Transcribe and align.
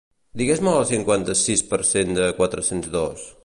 Digues-me 0.41 0.71
el 0.77 0.87
cinquanta-sis 0.91 1.63
per 1.73 1.81
cent 1.91 2.19
de 2.21 2.33
quatre-cents 2.41 2.93
dos. 3.01 3.33